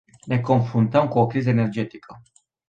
[0.27, 2.21] Ne confruntăm cu o criză energetică.